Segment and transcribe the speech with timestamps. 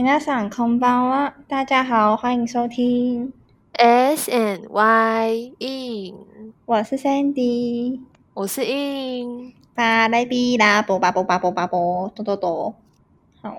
[0.00, 3.32] 皆さんこんばんは，大家好，欢迎收听
[3.72, 6.14] S N Y in，
[6.66, 8.00] 我是 Sandy，
[8.34, 12.74] 我是 in，巴来比啦，波巴波巴波巴波，哆哆哆。
[13.40, 13.56] 好，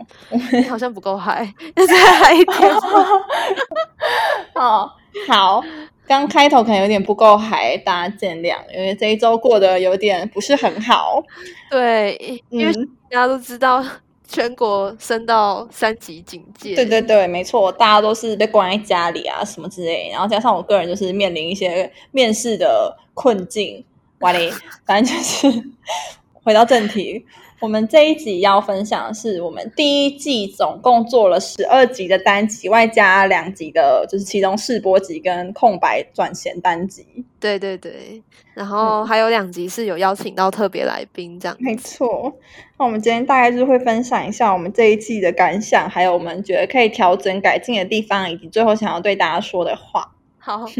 [0.54, 2.72] 你好像不够嗨， 再嗨一点。
[4.54, 4.92] 哦，
[5.28, 5.64] 好，
[6.06, 11.24] 刚开头可能有点不够嗨，大家见谅，因为这一周过得有点不是很好。
[11.72, 12.72] 对，因为
[13.10, 13.84] 大家都知道
[14.33, 16.75] 全国升到三级警戒。
[16.75, 20.09] 对对对，没错，大家都是被关在家里啊，什么之类。
[20.11, 23.85] 然后加上我个人就是面临一些面试的困境，
[24.21, 24.55] 完了，
[24.87, 25.65] 反正就是
[26.43, 27.25] 回到正题。
[27.63, 37.07] 我们这一集要分享的是，我们第一季总共做了十二集的单集，外加两集的，就是其中试播集跟空白转衔单集。
[37.39, 38.21] 对对对，
[38.55, 41.57] 然后还有两集是有邀请到特别来宾，这样。
[41.61, 42.37] 没错，
[42.77, 50.13] 那我们今天大概就是会分享一下我们这一季的感想，还有我们觉得可以调整改进的地方，以及最后想要对大家说的话。
[50.39, 50.67] 好。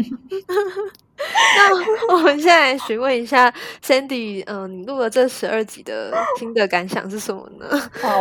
[1.55, 3.53] 那我们现在询问一下
[3.85, 7.67] Sandy，嗯，你录了这十二集的新的感想是什么呢？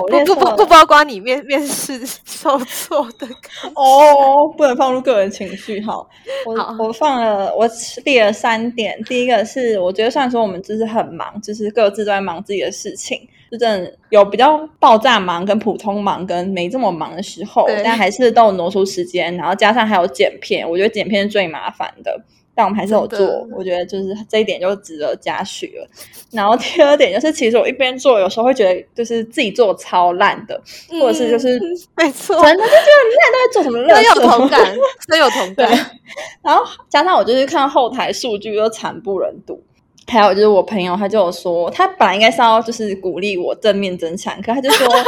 [0.09, 3.27] 不不不不包括你面面试受挫的
[3.75, 5.81] 哦，不能放入个人情绪。
[5.83, 6.09] 好，
[6.47, 7.69] 我我放了，我
[8.05, 9.03] 列了三点。
[9.05, 22.20] 第一个是，我觉得虽然说我们就是很忙，就是各自都在忙自己的事情，就真的有比较爆炸忙、跟普通忙、跟没这么忙的时候，但还是都有挪出时间，然后加上还有剪片，我觉得剪片是最麻烦的。
[22.55, 25.86] 但我们还是有做，我觉得就是这一点就值得嘉许了。
[26.31, 31.59] 然后第二点就是，其实我一边做，有时候会觉得就是自己做超烂的，或者是就是
[31.97, 33.78] 没错，真的就觉得你现在在做什么？
[33.89, 34.77] 真有同感，
[35.09, 35.71] 真有同感。
[36.43, 39.62] 然后加上我就是看后台数据都惨不忍睹。
[40.08, 45.06] 还有就是我朋友，他就有说，他本来应该是要就是鼓励我正面增强，可 他就说，他就说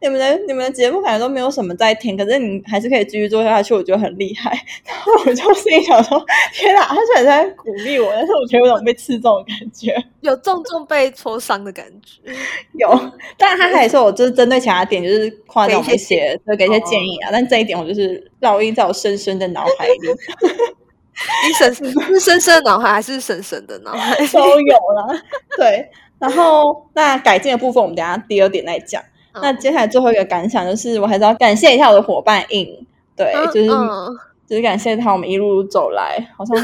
[0.00, 4.50] 你们的你们的节目感觉都没有什么在听，可是你还是可以继续做下去，我觉得很厉害。
[4.86, 12.32] 然后我就心里想说，天哪，他虽然在鼓励我，但是我觉得有种被刺中的感觉，有重重被戳伤的感觉。
[12.78, 12.88] 有，
[13.36, 17.28] 但是他还说我就是针对其他点，就是夸奖一些，就给一些建议啊。
[17.30, 19.94] 但这一点我就是烙印在我深深的脑海里。
[21.46, 25.22] 你婶是深深的脑海还是婶婶的脑海 都有了，
[25.56, 25.88] 对。
[26.18, 29.02] 然后那改进的部分，我们等下第二点再讲。
[29.34, 32.86] 那接下来最后一个感想就是，我还是要感谢一下我的伙伴 In，
[33.16, 33.68] 对，就是
[34.46, 36.56] 就是感谢他，我们一路走来， 好像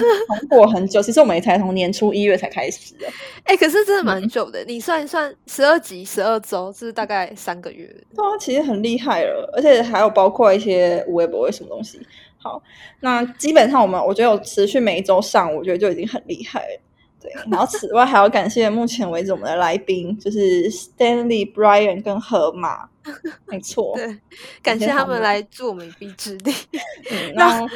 [0.50, 1.00] 过很久。
[1.00, 3.06] 其实我们也才从年初一月才开始的，
[3.44, 4.65] 哎，可是真的蛮久的。
[4.65, 7.87] 你算一算，十二集十二周，是大概三个月。
[8.17, 12.00] 对啊，其实很厉害了，而且还有包括一些微博什么东西。
[12.46, 12.62] 好，
[13.00, 16.80] 那基本上我们我觉得有持续每一周上，我觉得就已经很厉害了。
[17.20, 22.88] 对，然后此外还要感谢目前为止我们的来宾，就是 Stanley、Brian 跟河马，
[23.46, 24.16] 没错，对，
[24.62, 26.52] 感谢他们来助我们一臂之力，
[27.34, 27.68] 让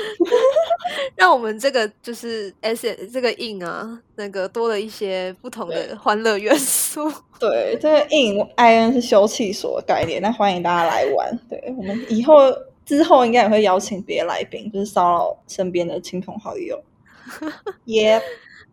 [1.16, 7.10] 让我们这个就是 S 这个印啊，那个多了一些不同的欢乐元素。
[7.40, 11.36] 对，这个印 I N 是休憩所的概念，那欢迎大家来玩。
[11.48, 12.52] 对我们以后。
[12.96, 16.82] 之后应该也会邀请别的来宾，就是骚扰身边的亲朋好友。
[17.86, 18.20] 耶，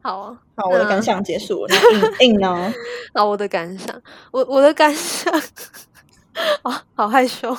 [0.01, 1.75] 好啊，好，我的感想结束了。
[2.19, 2.73] 硬硬呢？
[3.13, 4.01] 好，我的感想，
[4.31, 5.31] 我我的感想，
[6.63, 7.55] 啊，好害羞，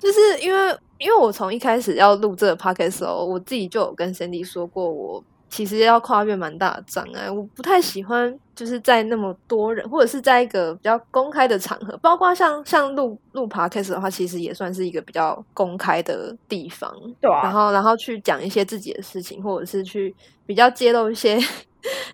[0.00, 5.22] 就是因为因为我从一开始要录这个 podcast 的时候，我自己就有跟 Cindy 说过我。
[5.48, 17.42] 其实要跨越蛮大的障碍，我不太喜欢就是在那么多人，或者是在一个比较公开的场合，包括像像录录 podcast 的话，其实也算是一个比较公开的地方，对啊。
[17.44, 20.14] 然后然后去讲一些自己的事情，或者是去
[20.44, 21.38] 比较揭露一些，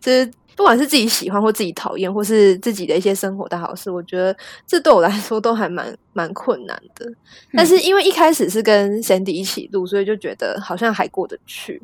[0.00, 4.36] 就是不管是自己喜欢或自己讨厌，或是自己的一些生活大好事，我觉得
[4.66, 7.10] 这对我来说都还蛮蛮困难的。
[7.54, 11.82] 但是因为一开始是跟 Sandy 一起录，所以就觉得好像还过得去。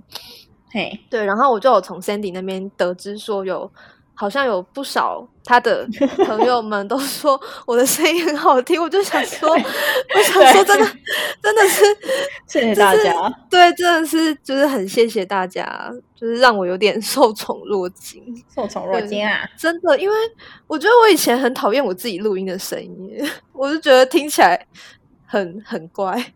[0.70, 3.70] 嘿，对，然后我就有从 Sandy 那边得知说，有
[4.14, 5.88] 好像有不少他的
[6.26, 10.86] 朋友们都说我的声音很好听，我就想说，我想说真的，
[11.40, 11.84] 真的是
[12.46, 13.12] 谢谢大家，
[13.48, 18.22] 对，真的是就是很谢谢大家，就是让我有点 受宠若惊，
[18.54, 19.48] 受宠若惊啊！
[19.56, 20.16] 真的，因为
[20.66, 24.66] 我觉得我以前很讨厌我自己录音的声音，我就觉得听起来
[25.24, 26.32] 很很怪。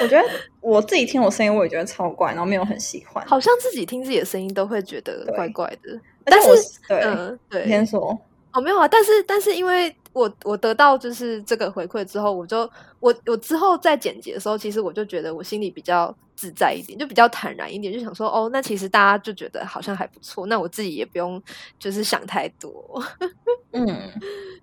[0.00, 0.28] 我觉得
[0.60, 3.24] 我自己听我声音，我也觉得超怪，然后没有很喜欢。
[3.26, 6.00] 好像自己听自己的声音都会觉得怪怪的。
[6.24, 6.48] 但是，
[6.88, 8.18] 对对，先说
[8.52, 8.86] 哦，没有啊。
[8.88, 12.68] 但是，但是，因为我我得到就是这个回馈之后，我就
[13.00, 21.42] 我我之后在剪辑的时候，其实我就觉得我心里比较自在一点，就比较坦然一点，就想说哦，那其实大家就觉得好像还不错，那我自己也不用
[21.78, 23.02] 就是想太多。
[23.72, 23.86] 嗯，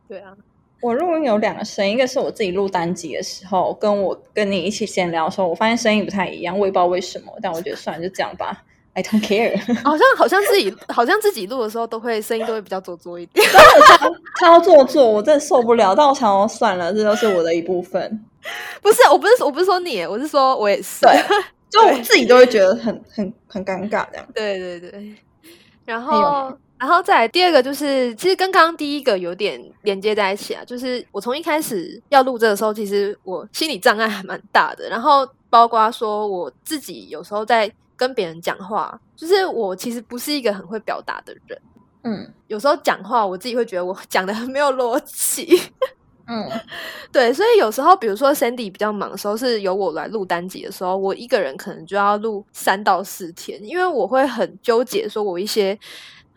[0.08, 0.36] 对啊。
[0.82, 8.64] 我录音有两个声音，一个是我自己录单集的时候，跟我跟你一起闲聊的时候，我发现声音不太一样，我也不知道为什么，但我觉得算了，就这样吧。
[8.94, 9.56] I don't care。
[9.84, 13.46] 好像好像自己好像自己录的时候，都会声音都会比较做作一点，
[14.40, 15.94] 超做作，我真的受不了。
[15.94, 18.26] 但我想说算了，这都是我的一部分。
[18.82, 21.06] 不是，我不是我不是说你，我是说我也是。
[21.06, 21.12] 对，
[21.70, 24.28] 就我自己都会觉得很很很尴尬这样。
[24.34, 25.14] 对对对，
[25.86, 26.52] 然后。
[26.80, 30.64] 然后再来第二个就是，其实跟刚刚第一个有点连接在一起啊。
[30.66, 34.88] 就是我从一开始要录这的时候，其实我心理障碍还蛮大的。
[34.90, 41.62] 然后包括说我自己有时候在跟别人讲话，就是我其实不是一个很会表达的人。
[42.04, 45.62] 嗯，有时候讲话我自己会觉得我讲的很没有逻辑。
[46.28, 46.50] 嗯，
[47.12, 55.78] 对，所以有时候比如说 Sandy 比较忙的时候，是由我来录单集的时候，我一个人可能就要录三到四天，因为我会很纠结，说我一些。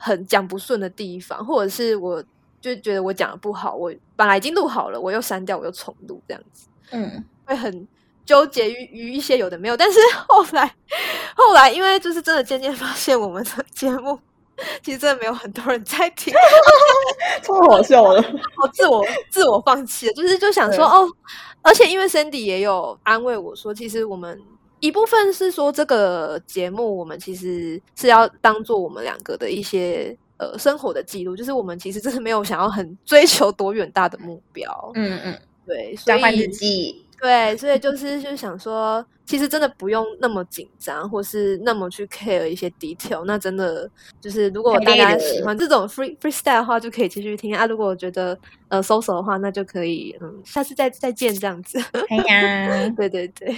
[0.05, 2.21] 很讲不顺的地方，或者是我
[2.61, 7.87] 就觉得我讲的不好，我本来已经录好了，我又删掉，我又重录这样子，嗯，会很
[8.27, 9.77] 纠结于于一些有的没有。
[9.77, 10.75] 但是 后来，
[11.37, 14.19] 后来因为就是真的渐渐发现，我们的节目
[14.83, 16.35] 其实真的没有很多人在听，
[17.45, 18.25] 超好笑的，
[18.61, 21.09] 我自我自我放弃了，就是就想说哦，
[21.63, 24.41] 而且因为 Cindy 也有安慰我说，其实我们。
[24.83, 34.91] 一部分是说这个节目，我们其实是要当做我们两个的一些呃生活的记录，就是我们其实真的没有想要很 追求多远大的目标。
[34.97, 37.05] 嗯嗯，对，交换日记。
[37.23, 43.25] 对，所以就是就想说，其实真的不用那么紧张，或是那么去 care 一些 detail。
[43.25, 43.89] 那真的
[44.21, 47.65] 就是，如果大家喜欢这种 free freestyle 的话，就可以继续听啊。
[47.65, 48.37] 如果我觉得
[48.67, 51.79] 呃 so so 的话，那就可以嗯，下次再再见这样子。
[52.11, 53.57] 哎呀，对对对，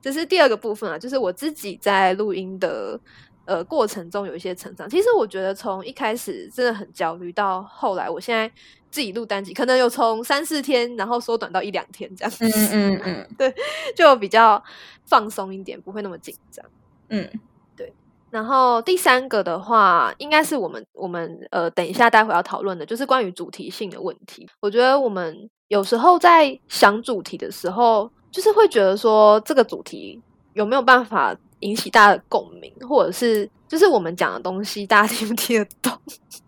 [0.00, 2.98] 这是第二个部分啊，就是我自己在录音的
[3.44, 4.88] 呃过程中有一些成长。
[4.88, 8.50] 其实我觉得从一开始真的很焦虑，到后来我现在。
[8.92, 12.44] 自己录单集，可能有从三四天，然后缩短到一两天这样子。
[12.44, 13.52] 嗯嗯嗯， 对，
[13.96, 14.62] 就比较
[15.06, 16.64] 放松一点，不会那么紧张。
[17.08, 17.28] 嗯，
[17.74, 17.90] 对。
[18.30, 24.46] 然后第三个的话，应该是我们我们呃，等一下待会要讨论的，就是关于主题性的问题。
[24.60, 30.20] 我觉得我们有时候在想主题的时候，就是会觉得说，这个主题
[30.52, 35.98] 有没有办法引起大家的共鸣，或者是就是我们讲的东西，大家听不听得懂？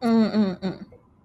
[0.01, 0.79] 嗯嗯嗯。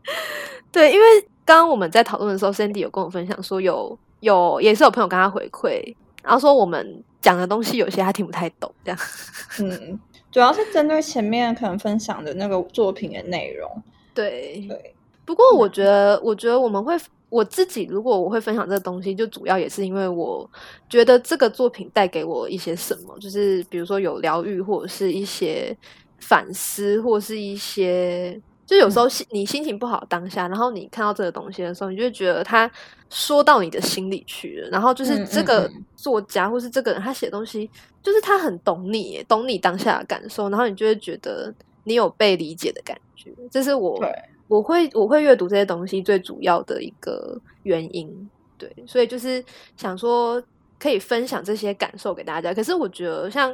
[0.71, 1.05] 对，因为
[1.43, 8.99] 刚刚我们在讨论的时候，Sandy 有跟我分享说，有有也是有朋友跟他回馈，然后说我们讲的东西有些他听不太懂，这样。
[9.59, 9.99] 嗯，
[10.31, 13.83] 主要是针对前面可能分享的那个作品的内容。
[14.13, 14.93] 对对。
[15.25, 16.95] 不过我觉得，我觉得我们会
[17.29, 20.47] 我自己如果我会分享这个东西，就主要也是因为我
[20.87, 25.75] 觉得这个作品带给我一些什么，就是比如说有疗愈，或者是一些
[26.19, 28.39] 反思，或是一些。
[28.69, 32.69] 就有时候心你心情不好当下，然后你看到这个东西的时候，你就觉得他
[33.09, 34.69] 说到你的心里去了。
[34.69, 37.67] 然后就是这个作家或是这个人他写的东西，
[38.03, 41.51] 就是他很懂你，懂你当下的感受，然后你就会觉得
[41.83, 43.33] 你有被理解的感觉。
[43.49, 43.99] 这是我
[44.47, 48.29] 我会我会阅读这些东西最主要的一个原因。
[48.59, 49.43] 对，所以就是
[49.77, 50.39] 想说
[50.77, 52.53] 可以分享这些感受给大家。
[52.53, 53.49] 可是我觉得像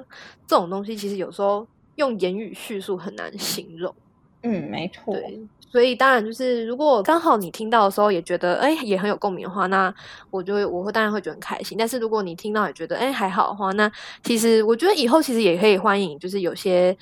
[0.45, 3.95] 这种东西，其实有时候用言语叙述很难形容。
[4.45, 5.13] 嗯，没错。
[5.13, 5.39] 对，
[5.71, 9.93] 所以当然就是，如果刚好你听到的时候也觉得哎也很有共鸣的话，那
[10.29, 11.77] 我就会我会当然会觉得很开心。
[11.77, 13.91] 但是如果你听到也觉得哎还好的话，那
[14.23, 16.95] 其实我觉得以后其实也可以欢迎，就是有些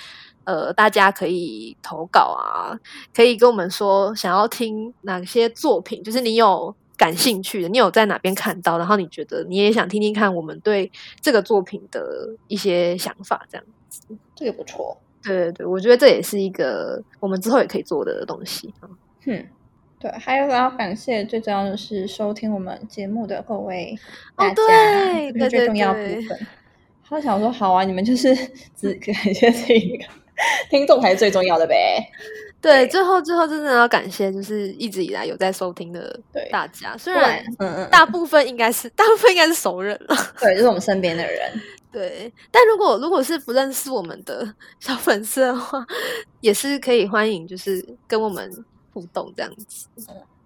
[0.45, 2.79] 呃大家可以投稿啊，
[3.13, 10.89] 可以跟我们说想要听哪些作品，就是你有感兴趣的，你有在哪边看到，然后你觉得你也想听听看我们对
[11.21, 14.01] 这个作品的一些想法，这样子，
[14.33, 14.97] 这个不错。
[15.23, 18.89] 对对对，我觉得这也是一个我们之后也可以做的东西啊。
[19.25, 19.45] 嗯，
[19.99, 23.97] 对，还有要感谢，最重要的是收听我们节目的各位
[24.35, 24.55] 大家，
[25.33, 26.47] 这是最重要部分。
[27.07, 28.35] 他想说，好啊，你们就是
[28.75, 30.03] 只感谢这一个
[30.69, 32.03] 听众才是最重要的呗。
[32.59, 41.51] 对，最后最后真的要感谢，就是一直以来有在收听的大家，虽然嗯嗯，大部分应该是大部分应该是熟人了， 对，就是我们身边的人。
[41.93, 45.85] 对，但如果如果是不认识我们的小粉丝的话，
[46.41, 48.51] 也是可以欢迎，就是跟我们
[48.91, 49.87] 互动这样子。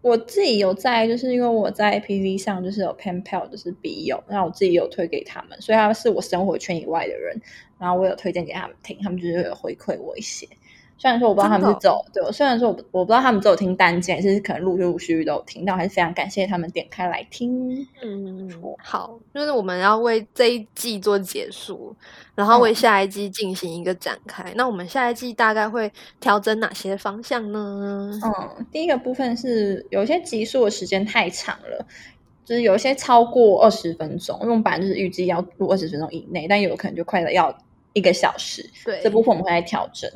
[0.02, 7.42] 我自己有在，就是因为我在 P V 上就是有 pen pal，就是笔友，然后我自己有推给他们，所以他是我生活圈以外的人，
[7.80, 10.48] 然后我有推荐给他们听，他们就是有回馈我一些。
[11.00, 17.88] 虽然说我不知道他们是走，对，虽然说我我不知道他们只有听单件，还是可能陆陆续续都有听到，还是非常感谢他们点开来听。
[18.02, 21.96] 嗯，好，就是我们要为这一季做结束，
[22.34, 24.52] 然后为下一季进行一个展开。
[24.56, 28.12] 那我们下一季大概会调整哪些方向呢？
[28.24, 31.86] 嗯，第一个部分是有些集数的时间太长了，
[32.44, 37.56] 就是有一些超过二十分钟，因为我们本来就是预计要录二十分钟以内，但有可能就快了要。
[37.98, 40.10] 一个小时，对这部分我们会来调整。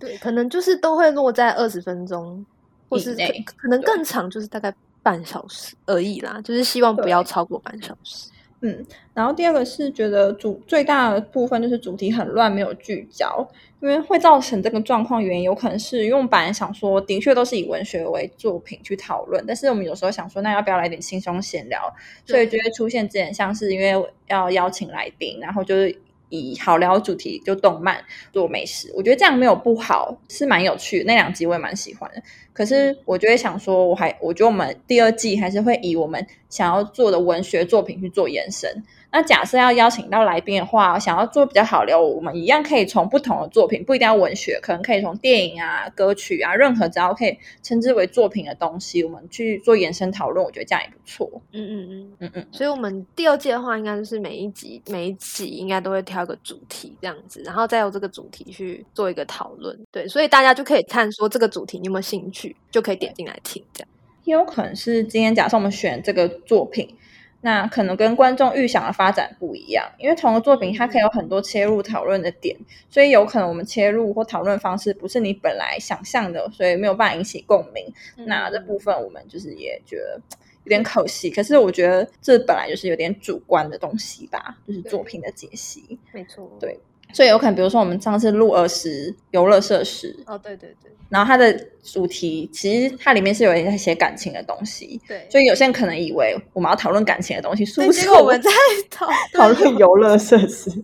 [0.00, 2.44] 对，可能就是都会落在二十分钟，
[2.88, 3.14] 或是
[3.56, 6.40] 可能更长，就是大概半小时而已啦。
[6.42, 8.28] 就是希望不要超过半小时。
[8.60, 13.48] 嗯，然后第二个是觉得主最大的部分就是主题很乱，没有聚焦，
[13.80, 15.22] 因为会造成这个状况。
[15.22, 21.80] 原因有可能是因为我们本来想说，的确都是以文学为作品去讨论，但是我们有时候想说，那要不要来点轻松闲聊？
[22.26, 23.94] 所以就会出现这点，像是因为
[24.26, 25.96] 要邀请来宾，然后就是。
[26.28, 31.04] 以好聊主题就动漫做美食，我觉得这样没有不好，是蛮有趣的。
[31.04, 32.22] 那两集我也蛮喜欢的。
[32.52, 38.82] 可是我就会想说，我还我觉得我们第二季还是会以我们想要做的文学作品去做延伸。
[39.10, 51.26] 那假设要邀请到来宾的话，想要做比较好聊，我们一样可以从不同的作品，不一定要文学，可能可以从电影啊、歌曲啊，任何只要可以称之为作品的东西，我们去做延伸讨论，我觉得这样也不错。
[51.52, 52.46] 嗯嗯嗯嗯嗯。
[52.52, 59.74] 所以，我们第二季的话，应该就是每一集每一集应该都会挑一个主题这样子，然后再由这个主题去做一个讨论。
[59.90, 63.64] 对，所以大家就可以看说这个主题你有没有兴趣，就可以点进来听。
[63.72, 63.88] 这样
[64.24, 66.94] 也有可能是今天假设我们选这个作品。
[67.40, 72.56] 那可能跟观众预想的发展不一样，因为同个作品它可以有很多切入讨论的点，
[72.90, 77.84] 所以有可能我们切入或讨论方式不是你本来想象的，所以没有办法引起共鸣。
[78.26, 80.20] 那这部分我们就是也觉得
[80.64, 81.30] 有点可惜。
[81.30, 85.98] 可是我觉得这本来就是有点主观的东西吧，就是作品的解析。
[86.12, 86.78] 没错，对。
[87.12, 98.50] 所以有可能，比如说我们上次录儿时游乐设施，哦，对对对，然后它的主题其实它里面是有一些写感情的东西，对，所以有些人可能以为我们要讨论感情的东西，殊不是我们在
[98.90, 100.70] 讨 讨论游乐设施，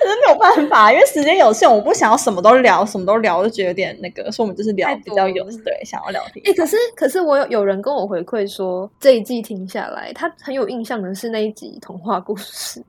[0.00, 6.42] 可是没有办法，因为时间有限，我不想要什么都聊，什么都聊，就觉得有点那个，所以我们就是聊比较有对想要聊天。
[6.46, 12.82] 哎，可是可是我有有人跟我回馈说，这一季听下来，他很有印象的是那一集童话故事，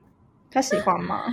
[0.50, 1.26] 他喜欢吗？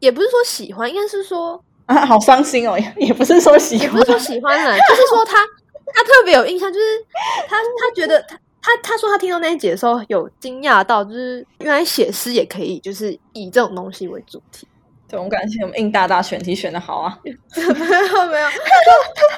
[0.00, 2.76] 也不是说喜欢，应该是说啊，好伤心哦！
[2.98, 5.36] 也不是说喜，也不是说喜欢了， 就是说他
[5.94, 6.86] 他特别有印象，就是
[7.48, 14.66] 他他觉得他他他说他听到那一节的时候有惊讶到，就是原来写诗也可以，就是以这种东西为主题。
[15.10, 17.18] 对，我感谢我们应大大选题选的好啊！
[17.24, 18.48] 没有没有，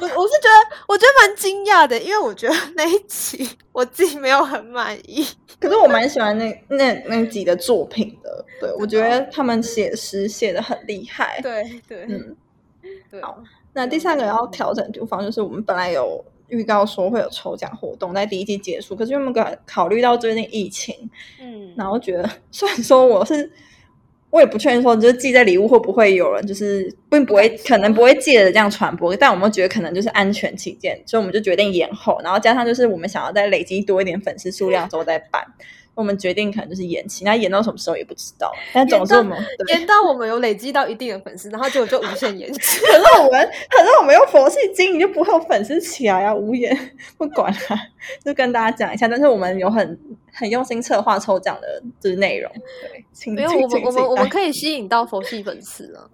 [0.01, 5.27] 我我是觉得我觉得蛮惊讶的，因为我觉得那一集我自己没有很满意。
[5.59, 11.41] 可是我蛮喜欢那那那几的作品的，对我觉得他们写诗写的很厉害。
[11.41, 12.37] 对对，嗯，
[13.23, 13.43] 好。
[13.73, 21.09] 那第三个要调整的地方就是，我们本来有预告说会有抽奖活动在第一季结束，可是因为我们考虑到最近疫情，
[21.41, 23.51] 嗯，然后觉得 虽然说我是。
[24.33, 35.45] 我也不确定说，就是寄在礼物会不会有人就是并不会， 可能不会借着这样传播，但我们觉得可能就是安全起见，所以我们就决定延后，然后加上就是我们想要再累积多一点粉丝数量之后再办。
[35.95, 38.51] 我们决定可能就是延期，那延到什么时候也不知道。
[38.73, 42.81] 但总之我们延到我们有累积到一定的粉丝，然后结果就无限延期。
[42.81, 46.35] 可是我们，可是我们用佛系经营就不会有粉丝起来啊！
[46.35, 46.75] 无言
[47.19, 47.59] 不管了，
[48.25, 49.07] 就跟大家讲一下。
[49.07, 49.99] 但是我们有很
[50.33, 56.09] 很用心策划抽奖的就是内容，对，没有我们我们我们可以吸引到佛系粉丝啊。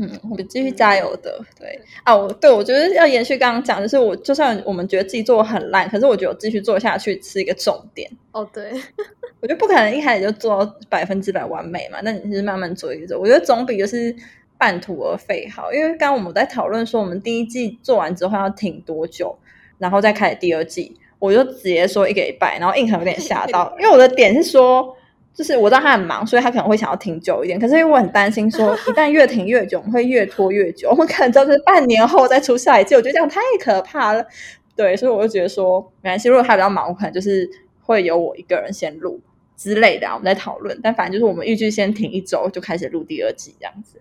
[0.00, 1.40] 嗯，我们继续加油的。
[1.58, 8.08] 对啊，我对我觉得要延续刚刚讲，就是我就算我们觉得自己做的很烂，可是我觉得继续做下去是一个重点。
[8.30, 8.70] 哦，对，
[9.42, 11.98] 我觉得不可能一开始就做到百分之百完美嘛。
[12.02, 14.14] 那你是慢慢做一做，我觉得总比就是
[14.56, 15.72] 半途而废好。
[15.72, 19.36] 因为刚刚我们在讨论说，我们第一季做完之后要停多久，
[19.78, 24.96] 然后再开始第二季，我就直接说一个礼拜，然后硬核有点吓到，因为我的点是说。
[25.38, 27.56] 就是我知道他很忙，所以他可能会想要停久一点。
[27.60, 30.90] 可是因为我很担心，说 一旦越停越久，我们会越拖越久。
[30.90, 34.26] 我们可能就是半年后再出下一季，我觉得这样太可怕了。
[34.74, 36.28] 对，所以我就觉得说，没关系。
[36.28, 37.48] 如果他比较忙，我可能就是
[37.80, 39.20] 会由我一个人先录
[39.56, 40.76] 之类的，我们再讨论。
[40.82, 44.00] 但反正就是我们预计先停一周，就开始录第二季这样子。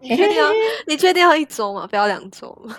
[0.00, 0.48] 你确定要？
[0.86, 1.84] 你确定要一周吗？
[1.90, 2.76] 不要两周吗？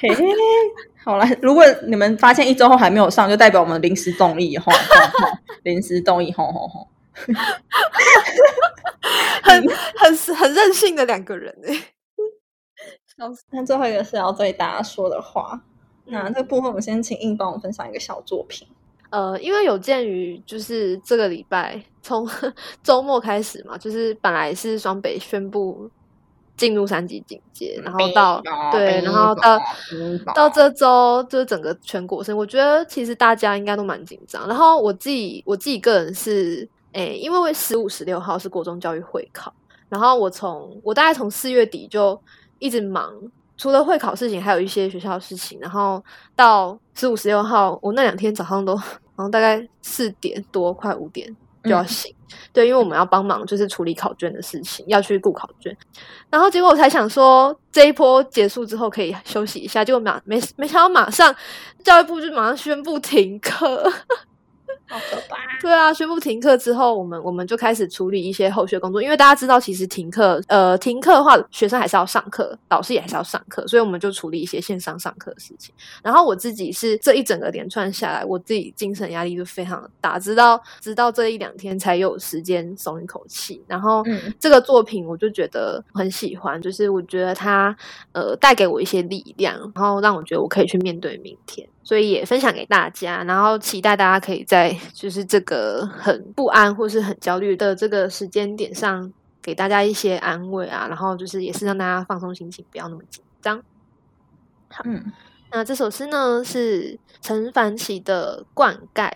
[1.04, 4.72] 好了，如果你们发现一周后还没有上，就代表我们临时动力吼，
[5.64, 6.88] 临时动力吼吼吼。
[9.44, 9.64] 很
[9.98, 11.92] 很很任性的两个人 哎，
[13.52, 15.62] 那最后一个是要对大家说的话。
[16.06, 18.68] 那这个部分，我们先请印帮我分享一个小作品。
[19.12, 22.28] 呃，因为有鉴于就是这个礼拜从
[22.82, 25.90] 周末开始嘛，就是本来是双北宣布
[26.58, 28.42] 进入三级警戒，然后到
[28.72, 29.60] 对，然后到
[30.34, 34.48] 到这周就是整个全国性，我觉得其实大家应该都蛮紧张。
[34.48, 39.54] 然后我自己我自己个人是，诶，因为十五十六号是国中教育会考，
[39.90, 42.22] 然后我从我大概从四月底就
[42.60, 43.14] 一直忙。
[43.58, 45.60] 除了会考事情，还有一些学校的事情。
[45.62, 46.04] 然后
[46.36, 51.28] 到十五、十六号，我那两天早上都，然后大概四点多，快五点
[51.64, 52.12] 就要醒。
[52.52, 55.78] 对，因为我们要帮忙，就是处理考卷的事情，要去顾考卷。
[56.28, 59.86] 然后结果我才想说，这一波结束之后可以休息一下。
[59.86, 61.36] 结果马没没想到，马上
[61.84, 63.88] 教育部就马上宣布停课。
[64.92, 65.38] 好可怕！
[65.62, 69.02] 对啊，宣布停课之后，我们我们就开始处理一些后续工作。
[69.02, 75.74] 因为大家知道，其实停课，呃，停课的话，学生还是要上课，老师也还是要上课，所以我们就处理一些线上上课的事情。
[76.04, 83.64] 然后我自己是这一整个连串下来，我自己精神压力就非常的大，直到直到这一两天才有时间松一口气。
[83.68, 84.04] 然后
[84.40, 87.76] 这个作品我就觉得很喜欢，就是我觉得它
[88.12, 91.68] 呃带给我一些力量，然后让我觉得我可以去面对明天。
[91.84, 99.12] 所以也分享给大家，然后期待大家可以在就是这个很不安或是很焦虑的这个时间点上，
[99.42, 103.64] 给大家一些安慰啊，然后就是也是让大家放松心情，不要那么紧张。
[104.70, 105.12] 好，嗯，
[105.52, 109.10] 那这首诗呢是陈凡奇的《灌溉》。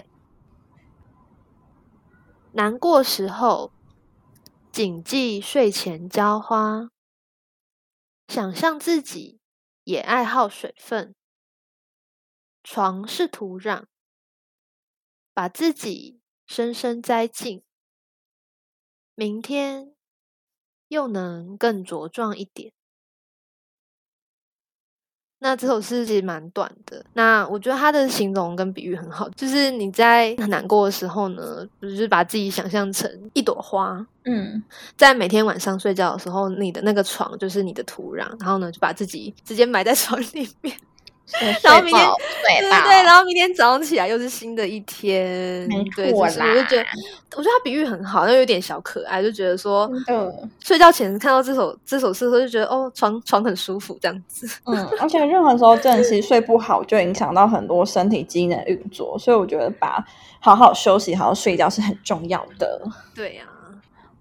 [2.53, 3.71] 难过时候，
[4.71, 6.89] 谨记睡前浇花，
[8.27, 9.39] 想象自己
[9.83, 11.13] 也爱好水分。
[12.67, 13.83] 床是土壤，
[15.35, 17.61] 把自己深深栽进，
[19.13, 19.93] 明天
[20.87, 22.73] 又能更茁壮一点。
[25.37, 34.63] 那这首诗其实蛮短的，那我觉得它的形容跟比喻很好，就是你在很难过的时候呢，就是把自己想象成一朵花，嗯，
[34.97, 40.75] 在每天晚上睡觉的时候，你的那个床就是你的土壤，然后呢，就把自己直接埋在 床里面。
[41.63, 42.07] 然后明天，
[42.43, 46.45] 对对对，然后明天早上起来又是新的一天，没错啦。
[46.49, 46.85] 我就觉得，
[47.35, 54.47] 我觉得他比喻很好，又有点小可爱，就觉得说，嗯睡觉前看到这首这首诗的时候，就觉得哦，床床很舒服这样子。
[54.65, 60.05] 嗯，而且任何时候，真的其实睡不好，就影响到很多身体机能运作，所以我觉得把
[60.39, 62.81] 好好休息、好好睡觉是很重要的。
[63.15, 63.43] 对呀。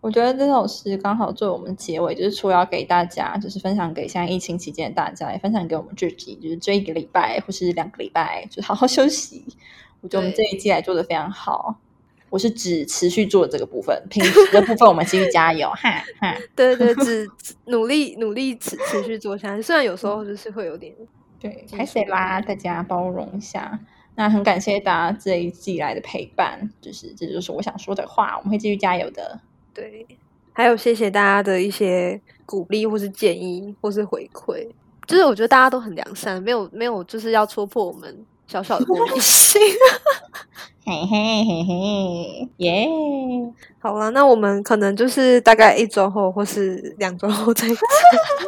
[0.04, 9.42] 我觉得这首诗刚好作为我们结尾，就是除了要给大家，就是分享给现在疫情期间的大家，也分享给我们自己，就是这一个礼拜或是两个礼拜，就好好休息。
[10.02, 11.80] 我觉得我们这一季来做的非常好。
[12.28, 15.90] 我是指持续做这个部分，平时的部分我们继续加油，哈
[16.20, 16.36] 哈。
[16.54, 17.26] 对对，只
[17.64, 20.94] 努力努力持持续做下去，虽然有时候就是会有点
[21.40, 23.80] 对，开始啦，大家包容一下。
[24.16, 29.40] 那很感谢大家这一季来的陪伴，就是这就是我想说的话，我们会继续加油的。
[29.74, 30.06] 对，
[30.52, 34.66] 还有谢谢大家的一些鼓励，或是建议，或是回馈。
[35.06, 39.60] 就是我觉得大家都很良善，没有没有，就是要戳破我们小小的玻璃心。
[40.86, 42.86] 嘿嘿嘿嘿，耶！
[43.78, 47.76] 好了，那我们可能就是大概一周后，或是两周后再见。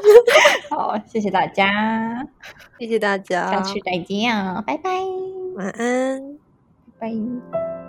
[0.68, 2.26] 好，谢谢大家，
[2.78, 4.90] 谢谢大家，下次再见啊，拜拜，
[5.56, 6.38] 晚安，
[6.98, 7.85] 拜拜。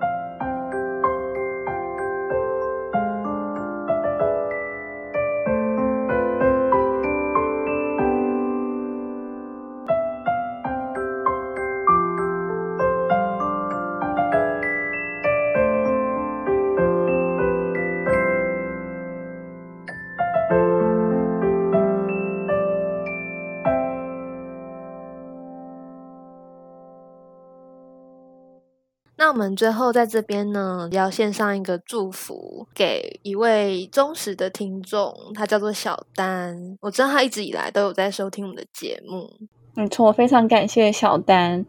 [29.27, 36.77] 那我们最后在这边呢，要献上一个祝福给一位忠实的听众，他叫做小丹。
[36.79, 39.29] 我知道他一直以来都有在收听我们的节目，
[39.75, 41.65] 没错，非常感谢小丹。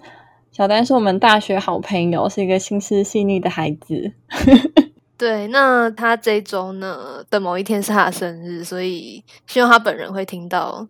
[0.52, 4.12] 小丹是我们大学好朋友，是一个心思细腻的孩子。
[5.18, 10.86] 对，那他这周呢的某一天是他的生日，所以希望他本人会听到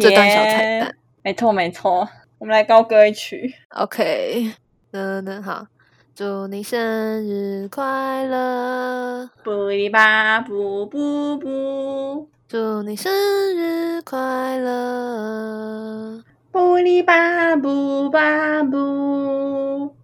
[0.00, 0.94] 这段小彩蛋。
[1.24, 2.08] 没错，没错，
[2.38, 3.52] 我们来高歌一曲。
[3.70, 4.52] OK，
[4.92, 5.66] 等等，好。
[6.14, 6.78] 祝你生
[7.26, 9.30] 日快乐！
[9.42, 12.28] 布里巴布布布。
[12.46, 13.10] 祝你生
[13.56, 16.22] 日快乐！
[16.50, 19.96] 布里巴布巴布。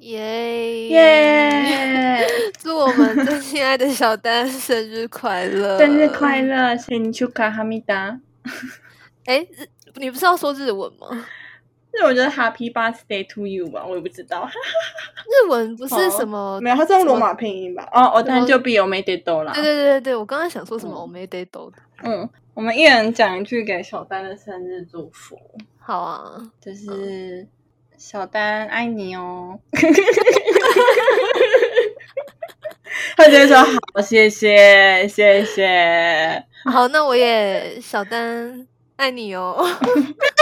[0.00, 2.26] 耶耶！
[2.62, 5.78] 祝我们最亲爱的小丹生日快乐！
[5.80, 6.76] 生日快乐！
[6.76, 8.20] 生日卡哈密达。
[9.24, 9.46] 哎，
[9.94, 11.24] 你不是要说日文吗？
[11.96, 14.48] 日文就是 Happy Birthday to you 吧，我也不知道。
[15.26, 17.88] 日文不是什么，没有，它是用罗马拼音吧？
[17.92, 19.52] 哦，我当然就比我没得多啦。
[19.52, 21.72] 对对对对对，我刚刚想说什么，我没得多。
[22.02, 25.38] 嗯，我们一人讲一句给小丹的生日祝福。
[25.78, 27.46] 好啊，就是
[27.96, 29.58] 小丹爱你哦。
[33.16, 36.44] 他直接说好，谢谢谢谢。
[36.64, 39.64] 好，那我也小丹爱你哦。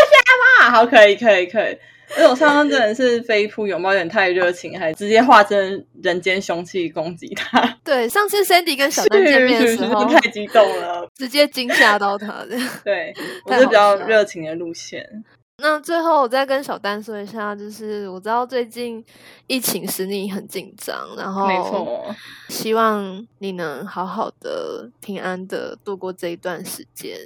[0.70, 1.76] 好，可以可以可以。
[2.16, 7.60] 因为我上真的是飞扑拥抱有点太热情，还直接化身人间凶器攻击他。
[7.82, 12.56] 对，上次 Sandy 跟小丹见面的时候太激动了，直接惊吓到他的。
[12.84, 13.14] 对，
[13.46, 15.24] 我是比较热情的路线。
[15.58, 19.02] 那最后我再跟小丹说一下，就是我知道最近
[19.46, 22.14] 疫情使你很紧张，然后没错，
[22.50, 27.16] 希望你能好好的、平安的度过这一段时间。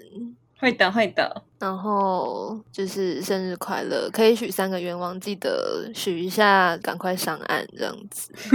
[0.58, 1.42] 会的，会的。
[1.58, 8.30] 然后就是生日快乐，可以许三个愿望，记得许一下，赶快上岸这样子。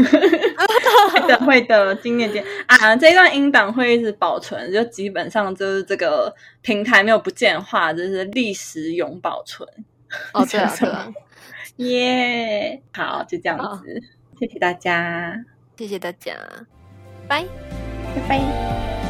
[1.14, 1.96] 会的，会的。
[1.96, 9.68] 今年见啊，这一段音档会一直保存，就基本上就是这个平台没有不见化，就是历史永保存。
[10.34, 11.12] 哦，对啊， 对啊。
[11.78, 14.02] 耶，好，就这样子。
[14.40, 15.36] 谢谢大家，
[15.78, 16.36] 谢谢大家，
[17.28, 17.46] 拜
[18.16, 19.01] 拜拜。